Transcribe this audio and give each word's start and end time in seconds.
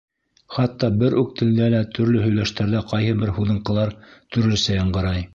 Хатта 0.53 0.87
бер 1.01 1.15
үк 1.23 1.33
телдә 1.41 1.67
лә 1.73 1.81
төрлө 1.97 2.23
һөйләштәрҙә 2.23 2.81
ҡайһы 2.93 3.13
бер 3.19 3.33
һуҙынҡылар 3.35 3.91
төрлөсә 4.37 4.79
яңғырай. 4.79 5.23